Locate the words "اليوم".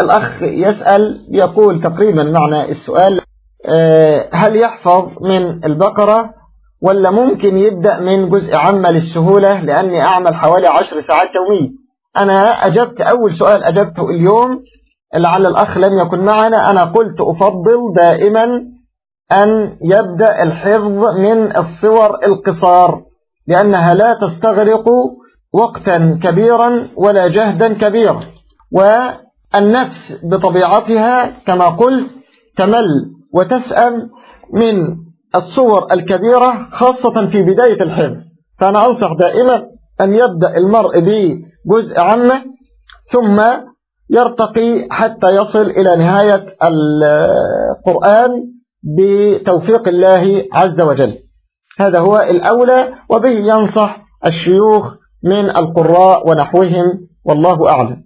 14.10-14.62